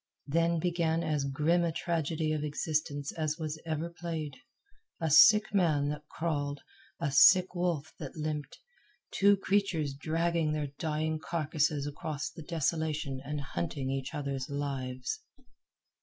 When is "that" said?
5.89-6.07, 7.99-8.15